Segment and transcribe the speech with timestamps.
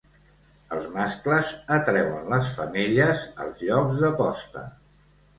[0.75, 4.65] Els mascles atreuen les femelles als llocs de posta.